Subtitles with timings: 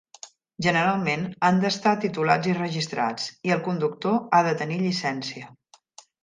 [0.67, 5.55] Generalment, han d'estar titulats i registrats, i el conductor ha de tenir llicencia.